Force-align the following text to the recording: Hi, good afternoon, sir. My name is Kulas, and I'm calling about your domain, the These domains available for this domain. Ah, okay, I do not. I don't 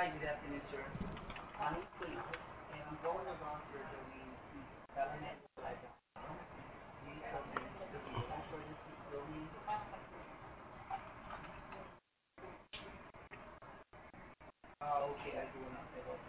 Hi, 0.00 0.08
good 0.16 0.24
afternoon, 0.24 0.64
sir. 0.72 0.80
My 1.60 1.76
name 1.76 1.84
is 1.84 1.92
Kulas, 2.00 2.32
and 2.72 2.80
I'm 2.88 2.96
calling 3.04 3.28
about 3.28 3.60
your 3.68 3.84
domain, 3.92 4.32
the 4.96 5.02
These 7.04 7.24
domains 7.28 7.76
available 7.84 8.42
for 8.48 8.60
this 8.64 8.80
domain. 9.12 9.48
Ah, 14.80 15.04
okay, 15.12 15.34
I 15.36 15.46
do 15.52 15.60
not. 15.68 15.84
I 15.92 16.00
don't 16.08 16.22